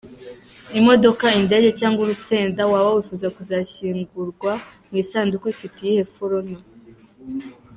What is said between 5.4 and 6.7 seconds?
ifite iyihe foroma?.